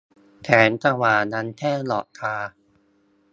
[0.43, 2.35] แสงสว่างยังแค่หลอกตา